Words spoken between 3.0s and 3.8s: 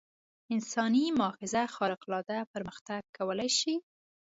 کولای شي.